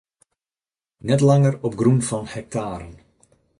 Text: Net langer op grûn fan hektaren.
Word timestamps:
Net 1.07 1.21
langer 1.27 1.55
op 1.67 1.73
grûn 1.79 2.01
fan 2.07 2.25
hektaren. 2.33 2.93